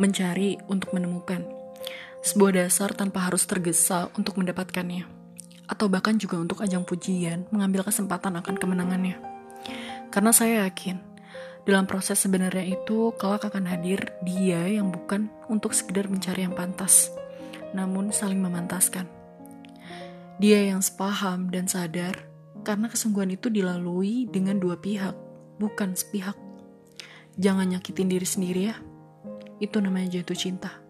mencari 0.00 0.56
untuk 0.72 0.96
menemukan. 0.96 1.44
Sebuah 2.24 2.64
dasar 2.64 2.96
tanpa 2.96 3.28
harus 3.28 3.44
tergesa 3.44 4.08
untuk 4.16 4.40
mendapatkannya. 4.40 5.04
Atau 5.68 5.92
bahkan 5.92 6.16
juga 6.16 6.40
untuk 6.40 6.64
ajang 6.64 6.82
pujian, 6.88 7.44
mengambil 7.52 7.84
kesempatan 7.84 8.40
akan 8.40 8.56
kemenangannya. 8.56 9.20
Karena 10.10 10.32
saya 10.34 10.66
yakin, 10.66 10.98
dalam 11.68 11.86
proses 11.86 12.18
sebenarnya 12.18 12.74
itu 12.74 13.14
kelak 13.20 13.46
akan 13.46 13.68
hadir 13.68 14.10
dia 14.26 14.66
yang 14.66 14.90
bukan 14.90 15.30
untuk 15.46 15.76
sekedar 15.76 16.10
mencari 16.10 16.42
yang 16.42 16.56
pantas, 16.56 17.12
namun 17.76 18.10
saling 18.10 18.42
memantaskan. 18.42 19.06
Dia 20.40 20.72
yang 20.72 20.80
sepaham 20.80 21.52
dan 21.52 21.68
sadar 21.68 22.26
karena 22.64 22.88
kesungguhan 22.88 23.30
itu 23.30 23.52
dilalui 23.52 24.26
dengan 24.32 24.56
dua 24.56 24.80
pihak, 24.80 25.12
bukan 25.60 25.92
sepihak. 25.92 26.34
Jangan 27.36 27.76
nyakitin 27.76 28.08
diri 28.08 28.26
sendiri 28.26 28.62
ya. 28.72 28.76
Itu 29.60 29.78
namanya 29.84 30.18
jatuh 30.20 30.34
cinta. 30.34 30.89